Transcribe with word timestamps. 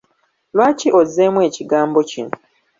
Lwaki 0.55 0.87
ozzeemu 0.99 1.39
ekigambo 1.47 1.99
kino? 2.09 2.33